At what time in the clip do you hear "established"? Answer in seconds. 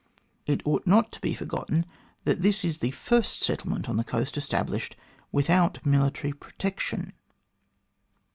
4.35-4.95